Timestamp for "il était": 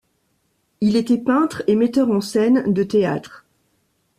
0.81-1.19